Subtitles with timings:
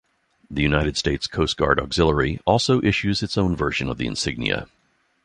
[0.49, 4.67] The United States Coast Guard Auxiliary also issues its own version of the insignia.